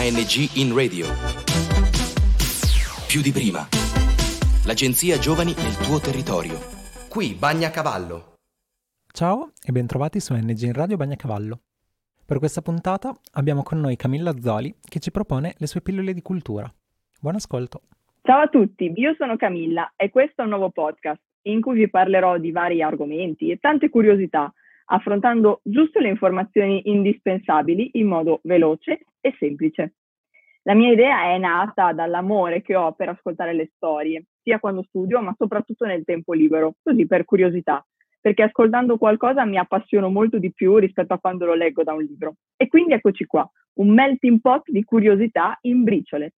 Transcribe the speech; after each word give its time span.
ANG 0.00 0.56
in 0.56 0.74
radio. 0.74 1.04
Più 3.06 3.20
di 3.20 3.32
prima. 3.32 3.68
L'agenzia 4.64 5.18
Giovani 5.18 5.52
nel 5.52 5.76
tuo 5.76 6.00
territorio. 6.00 6.56
Qui 7.06 7.34
Bagnacavallo. 7.34 8.36
Ciao 9.12 9.52
e 9.62 9.72
bentrovati 9.72 10.18
su 10.18 10.32
ANG 10.32 10.62
in 10.62 10.72
radio 10.72 10.96
Bagnacavallo. 10.96 11.60
Per 12.24 12.38
questa 12.38 12.62
puntata 12.62 13.14
abbiamo 13.32 13.62
con 13.62 13.78
noi 13.78 13.96
Camilla 13.96 14.32
Zoli 14.40 14.74
che 14.80 15.00
ci 15.00 15.10
propone 15.10 15.52
le 15.58 15.66
sue 15.66 15.82
pillole 15.82 16.14
di 16.14 16.22
cultura. 16.22 16.72
Buon 17.20 17.34
ascolto. 17.34 17.82
Ciao 18.22 18.40
a 18.40 18.48
tutti, 18.48 18.90
io 18.96 19.14
sono 19.18 19.36
Camilla 19.36 19.92
e 19.96 20.08
questo 20.08 20.40
è 20.40 20.44
un 20.44 20.50
nuovo 20.50 20.70
podcast 20.70 21.20
in 21.42 21.60
cui 21.60 21.74
vi 21.74 21.90
parlerò 21.90 22.38
di 22.38 22.52
vari 22.52 22.80
argomenti 22.80 23.50
e 23.50 23.58
tante 23.58 23.90
curiosità, 23.90 24.50
affrontando 24.92 25.60
giusto 25.62 26.00
le 26.00 26.08
informazioni 26.08 26.82
indispensabili 26.84 27.90
in 27.94 28.06
modo 28.06 28.40
veloce 28.42 29.06
e 29.20 29.34
semplice. 29.38 29.94
La 30.62 30.74
mia 30.74 30.92
idea 30.92 31.32
è 31.32 31.38
nata 31.38 31.92
dall'amore 31.92 32.60
che 32.60 32.76
ho 32.76 32.92
per 32.92 33.08
ascoltare 33.08 33.54
le 33.54 33.70
storie, 33.74 34.24
sia 34.42 34.58
quando 34.58 34.82
studio, 34.82 35.20
ma 35.22 35.34
soprattutto 35.36 35.86
nel 35.86 36.04
tempo 36.04 36.32
libero, 36.32 36.74
così 36.82 37.06
per 37.06 37.24
curiosità, 37.24 37.84
perché 38.20 38.42
ascoltando 38.42 38.98
qualcosa 38.98 39.44
mi 39.46 39.56
appassiono 39.56 40.10
molto 40.10 40.38
di 40.38 40.52
più 40.52 40.76
rispetto 40.76 41.14
a 41.14 41.18
quando 41.18 41.46
lo 41.46 41.54
leggo 41.54 41.82
da 41.82 41.94
un 41.94 42.02
libro. 42.02 42.34
E 42.56 42.68
quindi 42.68 42.92
eccoci 42.92 43.24
qua, 43.24 43.48
un 43.74 43.88
melting 43.94 44.40
pot 44.40 44.68
di 44.70 44.84
curiosità 44.84 45.56
in 45.62 45.82
briciole. 45.82 46.34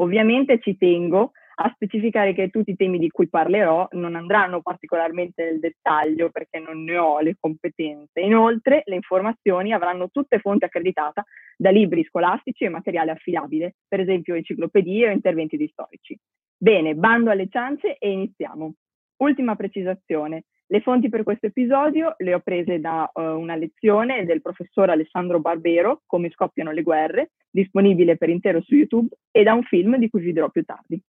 Ovviamente 0.00 0.58
ci 0.58 0.76
tengo 0.76 1.32
a 1.62 1.70
specificare 1.74 2.32
che 2.32 2.48
tutti 2.48 2.70
i 2.70 2.76
temi 2.76 2.98
di 2.98 3.10
cui 3.10 3.28
parlerò 3.28 3.86
non 3.92 4.14
andranno 4.14 4.62
particolarmente 4.62 5.44
nel 5.44 5.58
dettaglio 5.60 6.30
perché 6.30 6.58
non 6.58 6.84
ne 6.84 6.96
ho 6.96 7.20
le 7.20 7.36
competenze. 7.38 8.20
Inoltre, 8.20 8.82
le 8.86 8.94
informazioni 8.94 9.72
avranno 9.72 10.08
tutte 10.08 10.38
fonti 10.38 10.64
accreditate 10.64 11.24
da 11.56 11.70
libri 11.70 12.02
scolastici 12.04 12.64
e 12.64 12.70
materiale 12.70 13.10
affidabile, 13.10 13.74
per 13.86 14.00
esempio 14.00 14.34
enciclopedie 14.34 15.08
o 15.08 15.12
interventi 15.12 15.58
di 15.58 15.68
storici. 15.68 16.18
Bene, 16.56 16.94
bando 16.94 17.30
alle 17.30 17.48
ciance 17.50 17.98
e 17.98 18.10
iniziamo. 18.10 18.72
Ultima 19.18 19.54
precisazione. 19.54 20.44
Le 20.66 20.80
fonti 20.80 21.10
per 21.10 21.24
questo 21.24 21.46
episodio 21.46 22.14
le 22.18 22.32
ho 22.32 22.40
prese 22.40 22.80
da 22.80 23.10
uh, 23.12 23.20
una 23.20 23.56
lezione 23.56 24.24
del 24.24 24.40
professor 24.40 24.88
Alessandro 24.88 25.40
Barbero, 25.40 26.02
Come 26.06 26.30
scoppiano 26.30 26.70
le 26.70 26.82
guerre, 26.82 27.32
disponibile 27.50 28.16
per 28.16 28.30
intero 28.30 28.62
su 28.62 28.76
YouTube, 28.76 29.14
e 29.30 29.42
da 29.42 29.52
un 29.52 29.64
film 29.64 29.96
di 29.98 30.08
cui 30.08 30.22
vi 30.22 30.32
dirò 30.32 30.48
più 30.48 30.62
tardi. 30.62 31.02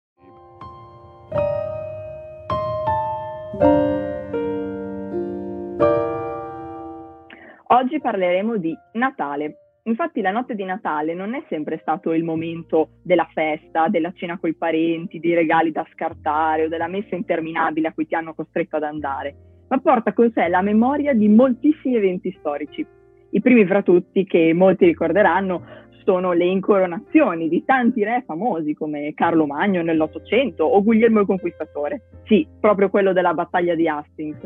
Oggi 7.71 8.01
parleremo 8.01 8.57
di 8.57 8.75
Natale. 8.93 9.81
Infatti 9.83 10.21
la 10.21 10.31
notte 10.31 10.53
di 10.55 10.63
Natale 10.63 11.13
non 11.13 11.33
è 11.33 11.43
sempre 11.47 11.79
stato 11.81 12.13
il 12.13 12.23
momento 12.23 12.89
della 13.03 13.27
festa, 13.33 13.87
della 13.87 14.11
cena 14.13 14.37
coi 14.37 14.53
parenti, 14.53 15.19
dei 15.19 15.33
regali 15.33 15.71
da 15.71 15.87
scartare 15.93 16.65
o 16.65 16.67
della 16.67 16.87
messa 16.87 17.15
interminabile 17.15 17.87
a 17.87 17.93
cui 17.93 18.05
ti 18.05 18.15
hanno 18.15 18.33
costretto 18.33 18.75
ad 18.75 18.83
andare, 18.83 19.35
ma 19.69 19.79
porta 19.79 20.13
con 20.13 20.31
sé 20.31 20.47
la 20.47 20.61
memoria 20.61 21.13
di 21.13 21.29
moltissimi 21.29 21.95
eventi 21.95 22.35
storici. 22.39 22.85
I 23.31 23.41
primi 23.41 23.65
fra 23.65 23.81
tutti, 23.81 24.25
che 24.25 24.53
molti 24.53 24.85
ricorderanno, 24.85 25.63
sono 26.09 26.31
le 26.31 26.45
incoronazioni 26.45 27.47
di 27.47 27.63
tanti 27.65 28.03
re 28.03 28.23
famosi 28.25 28.73
come 28.73 29.13
Carlo 29.13 29.45
Magno 29.45 29.83
nell'Ottocento 29.83 30.63
o 30.63 30.81
Guglielmo 30.81 31.19
il 31.19 31.27
Conquistatore. 31.27 32.01
Sì, 32.25 32.47
proprio 32.59 32.89
quello 32.89 33.13
della 33.13 33.35
battaglia 33.35 33.75
di 33.75 33.87
Hastings. 33.87 34.39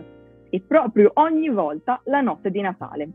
E 0.49 0.59
proprio 0.59 1.11
ogni 1.13 1.47
volta 1.47 2.01
la 2.07 2.19
notte 2.19 2.51
di 2.51 2.59
Natale. 2.59 3.09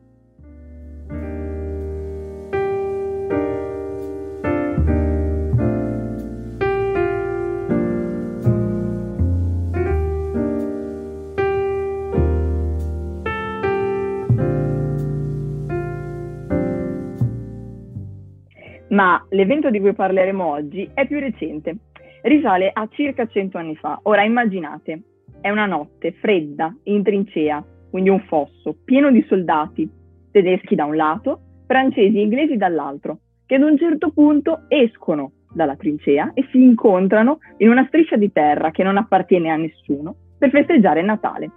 Ma 18.98 19.24
l'evento 19.28 19.70
di 19.70 19.78
cui 19.78 19.94
parleremo 19.94 20.44
oggi 20.44 20.90
è 20.92 21.06
più 21.06 21.20
recente. 21.20 21.76
Risale 22.22 22.68
a 22.72 22.88
circa 22.90 23.28
100 23.28 23.56
anni 23.56 23.76
fa. 23.76 24.00
Ora 24.02 24.24
immaginate, 24.24 25.02
è 25.40 25.50
una 25.50 25.66
notte 25.66 26.14
fredda, 26.14 26.74
in 26.82 27.04
trincea, 27.04 27.64
quindi 27.90 28.10
un 28.10 28.18
fosso, 28.26 28.74
pieno 28.84 29.12
di 29.12 29.24
soldati, 29.28 29.88
tedeschi 30.32 30.74
da 30.74 30.84
un 30.84 30.96
lato, 30.96 31.42
francesi 31.68 32.18
e 32.18 32.22
inglesi 32.22 32.56
dall'altro, 32.56 33.18
che 33.46 33.54
ad 33.54 33.62
un 33.62 33.78
certo 33.78 34.10
punto 34.10 34.64
escono 34.66 35.30
dalla 35.52 35.76
trincea 35.76 36.32
e 36.34 36.48
si 36.50 36.60
incontrano 36.60 37.38
in 37.58 37.68
una 37.68 37.86
striscia 37.86 38.16
di 38.16 38.32
terra 38.32 38.72
che 38.72 38.82
non 38.82 38.96
appartiene 38.96 39.50
a 39.50 39.56
nessuno 39.56 40.16
per 40.36 40.50
festeggiare 40.50 41.02
Natale. 41.02 41.48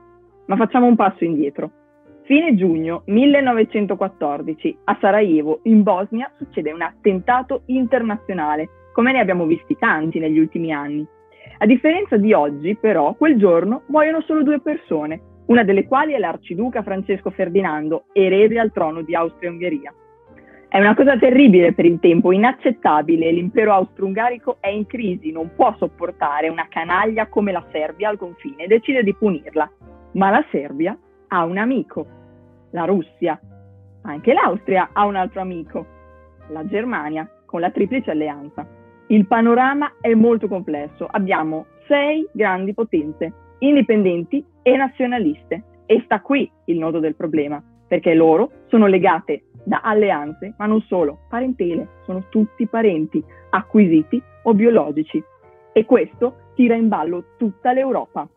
Ma 0.46 0.56
facciamo 0.58 0.86
un 0.86 0.96
passo 0.96 1.24
indietro. 1.24 1.72
Fine 2.24 2.56
giugno 2.56 3.02
1914 3.06 4.78
a 4.86 4.98
Sarajevo, 5.02 5.62
in 5.64 5.82
Bosnia, 5.82 6.32
succede 6.38 6.72
un 6.72 6.82
attentato 6.82 7.64
internazionale, 7.66 8.70
come 8.94 9.12
ne 9.12 9.20
abbiamo 9.20 9.46
visti 9.46 9.76
tanti 9.76 10.20
negli 10.20 10.38
ultimi 10.38 10.72
anni. 10.72 11.06
A 11.58 11.66
differenza 11.66 12.18
di 12.18 12.32
oggi, 12.32 12.76
però, 12.76 13.14
quel 13.16 13.38
giorno 13.38 13.84
muoiono 13.88 14.22
solo 14.22 14.44
due 14.44 14.62
persone, 14.62 15.20
una 15.48 15.64
delle 15.64 15.88
quali 15.88 16.14
è 16.14 16.20
l'arciduca 16.20 16.84
Francesco 16.84 17.32
Ferdinando, 17.32 18.06
erede 18.14 18.60
al 18.60 18.72
trono 18.72 19.02
di 19.02 19.16
Austria-Ungheria. 19.16 19.92
È 20.70 20.80
una 20.80 20.96
cosa 20.96 21.18
terribile 21.18 21.74
per 21.74 21.86
il 21.86 22.00
tempo, 22.00 22.32
inaccettabile. 22.32 23.32
L'impero 23.32 23.74
austro-ungarico 23.74 24.58
è 24.62 24.70
in 24.70 24.86
crisi, 24.86 25.32
non 25.32 25.52
può 25.56 25.76
sopportare 25.78 26.48
una 26.50 26.68
canaglia 26.70 27.28
come 27.28 27.52
la 27.52 27.66
Serbia 27.72 28.10
al 28.10 28.18
confine 28.18 28.64
e 28.64 28.68
decide 28.68 29.04
di 29.04 29.14
punirla. 29.14 29.70
Ma 30.14 30.30
la 30.30 30.46
Serbia 30.50 30.98
ha 31.34 31.46
un 31.46 31.58
amico, 31.58 32.06
la 32.72 32.86
Russia. 32.86 33.40
Anche 34.04 34.34
l'Austria 34.34 34.90
ha 34.92 35.06
un 35.06 35.16
altro 35.16 35.42
amico, 35.42 35.86
la 36.50 36.66
Germania, 36.66 37.30
con 37.46 37.62
la 37.62 37.72
triplice 37.72 38.12
alleanza. 38.12 38.68
Il 39.08 39.28
panorama 39.28 39.94
è 40.02 40.14
molto 40.14 40.48
complesso. 40.48 41.08
Abbiamo 41.10 41.66
sei 41.88 42.28
grandi 42.32 42.74
potenze, 42.74 43.34
indipendenti 43.60 44.46
e 44.62 44.76
nazionaliste. 44.76 45.64
E 45.86 46.02
sta 46.06 46.22
qui 46.22 46.50
il 46.66 46.78
nodo 46.78 47.00
del 47.00 47.16
problema, 47.16 47.62
perché 47.88 48.14
loro 48.14 48.52
sono 48.68 48.88
legate 48.88 49.44
da 49.64 49.82
alleanze, 49.84 50.56
ma 50.58 50.66
non 50.66 50.82
solo, 50.82 51.20
parentele, 51.30 51.88
sono 52.06 52.26
tutti 52.30 52.68
parenti, 52.68 53.24
acquisiti 53.52 54.22
o 54.44 54.54
biologici. 54.54 55.24
E 55.74 55.86
questo 55.86 56.36
tira 56.56 56.76
in 56.76 56.90
ballo 56.90 57.24
tutta 57.38 57.72
l'Europa. 57.72 58.28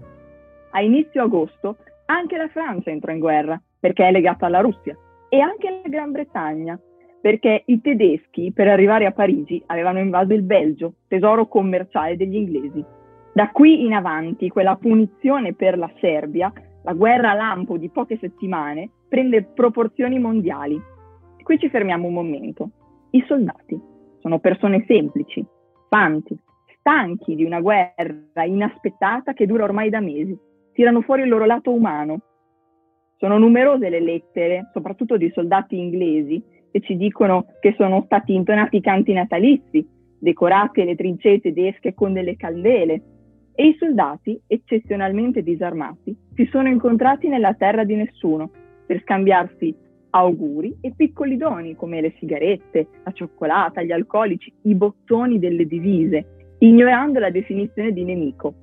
A 0.71 0.81
inizio 0.81 1.23
agosto 1.23 1.77
anche 2.07 2.37
la 2.37 2.49
Francia 2.49 2.91
entrò 2.91 3.13
in 3.13 3.19
guerra 3.19 3.61
perché 3.79 4.07
è 4.07 4.11
legata 4.11 4.47
alla 4.47 4.61
Russia, 4.61 4.97
e 5.29 5.41
anche 5.41 5.69
la 5.83 5.89
Gran 5.89 6.13
Bretagna, 6.13 6.79
perché 7.21 7.63
i 7.67 7.81
tedeschi 7.81 8.53
per 8.53 8.69
arrivare 8.69 9.07
a 9.07 9.13
Parigi 9.13 9.63
avevano 9.67 9.99
invaso 9.99 10.33
il 10.33 10.43
Belgio, 10.43 10.95
tesoro 11.09 11.49
commerciale 11.49 12.17
degli 12.17 12.37
inglesi. 12.37 12.85
Da 13.33 13.51
qui 13.51 13.85
in 13.85 13.95
avanti 13.95 14.49
quella 14.49 14.77
punizione 14.77 15.55
per 15.55 15.77
la 15.77 15.91
Serbia, 16.01 16.53
la 16.85 16.93
guerra 16.93 17.33
lampo 17.33 17.77
di 17.79 17.89
poche 17.91 18.17
settimane, 18.19 18.91
prende 19.09 19.43
proporzioni 19.43 20.19
mondiali. 20.19 20.81
Qui 21.43 21.59
ci 21.59 21.69
fermiamo 21.69 22.07
un 22.07 22.15
momento. 22.15 22.71
I 23.11 23.25
soldati 23.27 23.81
sono 24.21 24.39
persone 24.39 24.85
semplici, 24.87 25.45
fanti, 25.89 26.39
stanchi 26.79 27.35
di 27.35 27.45
una 27.45 27.61
guerra 27.61 28.45
inaspettata 28.45 29.33
che 29.33 29.47
dura 29.47 29.65
ormai 29.65 29.91
da 29.91 30.01
mesi. 30.01 30.39
Tirano 30.75 31.01
fuori 31.03 31.23
il 31.23 31.29
loro 31.29 31.47
lato 31.47 31.73
umano, 31.73 32.21
sono 33.17 33.39
numerose 33.39 33.89
le 33.89 34.01
lettere, 34.01 34.71
soprattutto 34.73 35.17
di 35.17 35.31
soldati 35.33 35.79
inglesi, 35.79 36.43
che 36.71 36.81
ci 36.81 36.97
dicono 36.97 37.47
che 37.61 37.75
sono 37.79 38.03
stati 38.07 38.35
intonati 38.35 38.81
canti 38.81 39.13
natalizi, 39.13 39.87
decorate 40.19 40.85
le 40.85 40.97
trincee 40.97 41.41
tedesche 41.41 41.95
con 41.95 42.13
delle 42.13 42.37
candele, 42.37 43.03
e 43.55 43.69
i 43.69 43.77
soldati, 43.79 44.39
eccezionalmente 44.49 45.45
disarmati, 45.45 46.15
si 46.35 46.45
sono 46.51 46.69
incontrati 46.69 47.29
nella 47.29 47.55
terra 47.55 47.85
di 47.85 47.95
nessuno 47.95 48.51
per 48.85 49.01
scambiarsi 49.03 49.73
auguri 50.11 50.77
e 50.81 50.93
piccoli 50.97 51.37
doni 51.37 51.77
come 51.77 52.01
le 52.01 52.15
sigarette, 52.19 52.89
la 53.05 53.13
cioccolata, 53.13 53.83
gli 53.83 53.93
alcolici, 53.93 54.53
i 54.63 54.75
bottoni 54.75 55.39
delle 55.39 55.67
divise, 55.67 56.57
ignorando 56.59 57.21
la 57.21 57.31
definizione 57.31 57.93
di 57.93 58.05
nemico. 58.05 58.55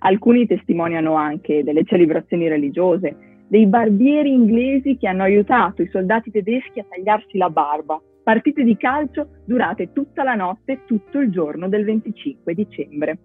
Alcuni 0.00 0.46
testimoniano 0.46 1.14
anche 1.14 1.62
delle 1.64 1.84
celebrazioni 1.84 2.48
religiose, 2.48 3.44
dei 3.48 3.66
barbieri 3.66 4.32
inglesi 4.32 4.96
che 4.96 5.08
hanno 5.08 5.22
aiutato 5.22 5.82
i 5.82 5.88
soldati 5.88 6.30
tedeschi 6.30 6.80
a 6.80 6.86
tagliarsi 6.88 7.38
la 7.38 7.50
barba. 7.50 8.00
Partite 8.22 8.62
di 8.62 8.76
calcio 8.76 9.28
durate 9.46 9.92
tutta 9.92 10.22
la 10.22 10.34
notte 10.34 10.72
e 10.72 10.80
tutto 10.84 11.18
il 11.18 11.30
giorno 11.30 11.68
del 11.68 11.84
25 11.84 12.54
dicembre. 12.54 13.18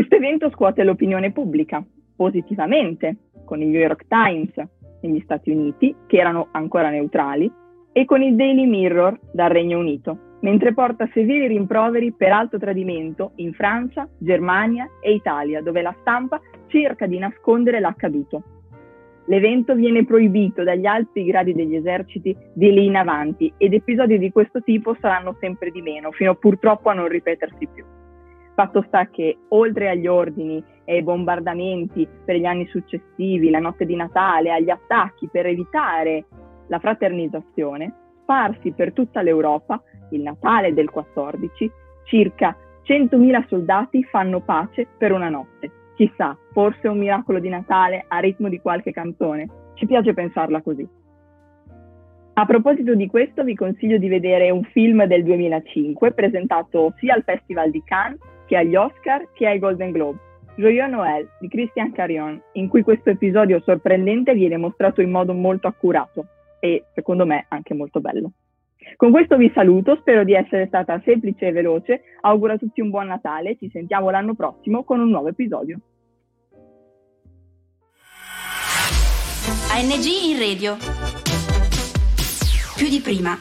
Questo 0.00 0.16
evento 0.16 0.48
scuote 0.48 0.82
l'opinione 0.82 1.30
pubblica 1.30 1.84
positivamente 2.16 3.16
con 3.44 3.60
il 3.60 3.68
New 3.68 3.82
York 3.82 4.06
Times 4.08 4.54
negli 5.02 5.20
Stati 5.20 5.50
Uniti, 5.50 5.94
che 6.06 6.16
erano 6.16 6.48
ancora 6.52 6.88
neutrali, 6.88 7.52
e 7.92 8.06
con 8.06 8.22
il 8.22 8.34
Daily 8.34 8.64
Mirror 8.64 9.20
dal 9.30 9.50
Regno 9.50 9.78
Unito, 9.78 10.36
mentre 10.40 10.72
porta 10.72 11.06
severi 11.12 11.48
rimproveri 11.48 12.12
per 12.12 12.32
alto 12.32 12.58
tradimento 12.58 13.32
in 13.34 13.52
Francia, 13.52 14.08
Germania 14.16 14.88
e 15.02 15.12
Italia, 15.12 15.60
dove 15.60 15.82
la 15.82 15.94
stampa 16.00 16.40
cerca 16.68 17.06
di 17.06 17.18
nascondere 17.18 17.78
l'accaduto. 17.78 18.42
L'evento 19.26 19.74
viene 19.74 20.06
proibito 20.06 20.64
dagli 20.64 20.86
alti 20.86 21.26
gradi 21.26 21.52
degli 21.52 21.74
eserciti 21.74 22.34
di 22.54 22.72
lì 22.72 22.86
in 22.86 22.96
avanti 22.96 23.52
ed 23.58 23.74
episodi 23.74 24.18
di 24.18 24.32
questo 24.32 24.62
tipo 24.62 24.96
saranno 24.98 25.36
sempre 25.40 25.70
di 25.70 25.82
meno, 25.82 26.10
fino 26.10 26.36
purtroppo 26.36 26.88
a 26.88 26.94
non 26.94 27.06
ripetersi 27.06 27.68
più. 27.70 27.84
Fatto 28.54 28.84
sta 28.86 29.08
che, 29.08 29.38
oltre 29.48 29.88
agli 29.88 30.06
ordini 30.06 30.62
e 30.84 30.94
ai 30.94 31.02
bombardamenti 31.02 32.06
per 32.24 32.36
gli 32.36 32.44
anni 32.44 32.66
successivi, 32.66 33.50
la 33.50 33.58
notte 33.58 33.86
di 33.86 33.96
Natale, 33.96 34.52
agli 34.52 34.70
attacchi 34.70 35.28
per 35.30 35.46
evitare 35.46 36.26
la 36.68 36.78
fraternizzazione, 36.78 37.94
sparsi 38.22 38.72
per 38.72 38.92
tutta 38.92 39.22
l'Europa, 39.22 39.82
il 40.10 40.22
Natale 40.22 40.74
del 40.74 40.90
14, 40.90 41.70
circa 42.04 42.56
100.000 42.84 43.46
soldati 43.46 44.02
fanno 44.04 44.40
pace 44.40 44.86
per 44.98 45.12
una 45.12 45.28
notte 45.28 45.78
Chissà, 46.00 46.34
forse 46.52 46.88
un 46.88 46.96
miracolo 46.96 47.40
di 47.40 47.50
Natale 47.50 48.06
a 48.08 48.20
ritmo 48.20 48.48
di 48.48 48.58
qualche 48.58 48.90
canzone. 48.90 49.74
Ci 49.74 49.84
piace 49.84 50.14
pensarla 50.14 50.62
così. 50.62 50.88
A 52.32 52.46
proposito 52.46 52.94
di 52.94 53.06
questo, 53.06 53.44
vi 53.44 53.54
consiglio 53.54 53.98
di 53.98 54.08
vedere 54.08 54.48
un 54.48 54.62
film 54.62 55.04
del 55.04 55.22
2005 55.22 56.12
presentato 56.12 56.94
sia 56.96 57.12
al 57.12 57.22
Festival 57.22 57.70
di 57.70 57.82
Cannes 57.84 58.18
che 58.50 58.56
agli 58.56 58.74
Oscar 58.74 59.28
che 59.32 59.46
ai 59.46 59.60
Golden 59.60 59.92
Globe. 59.92 60.18
Joyeux 60.56 60.90
Noël 60.90 61.28
di 61.38 61.46
Christian 61.46 61.92
Carion, 61.92 62.42
in 62.54 62.68
cui 62.68 62.82
questo 62.82 63.10
episodio 63.10 63.60
sorprendente 63.64 64.34
viene 64.34 64.56
mostrato 64.56 65.00
in 65.00 65.08
modo 65.08 65.32
molto 65.32 65.68
accurato 65.68 66.26
e, 66.58 66.86
secondo 66.92 67.24
me, 67.24 67.46
anche 67.48 67.74
molto 67.74 68.00
bello. 68.00 68.32
Con 68.96 69.12
questo 69.12 69.36
vi 69.36 69.52
saluto, 69.54 69.94
spero 70.00 70.24
di 70.24 70.34
essere 70.34 70.66
stata 70.66 71.00
semplice 71.04 71.46
e 71.46 71.52
veloce, 71.52 72.02
auguro 72.22 72.54
a 72.54 72.58
tutti 72.58 72.80
un 72.80 72.90
buon 72.90 73.06
Natale, 73.06 73.56
ci 73.56 73.70
sentiamo 73.70 74.10
l'anno 74.10 74.34
prossimo 74.34 74.82
con 74.82 74.98
un 74.98 75.10
nuovo 75.10 75.28
episodio. 75.28 75.78
ANG 79.70 80.06
in 80.28 80.38
radio. 80.40 80.74
Più 82.76 82.88
di 82.88 82.98
prima. 83.00 83.38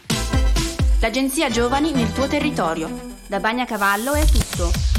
L'agenzia 1.02 1.50
Giovani 1.50 1.94
nel 1.94 2.14
tuo 2.14 2.28
territorio. 2.28 2.88
Da 3.28 3.40
Bagnacavallo 3.40 4.14
è 4.14 4.22
tutto. 4.22 4.99